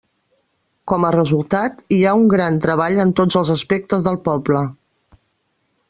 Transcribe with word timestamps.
Com 0.91 1.03
a 1.09 1.11
resultat, 1.15 1.83
hi 1.97 2.01
ha 2.11 2.15
un 2.21 2.25
gran 2.33 2.57
treball 2.65 2.99
en 3.05 3.15
tots 3.21 3.41
els 3.43 3.55
aspectes 3.59 4.09
del 4.09 4.19
poble. 4.31 4.65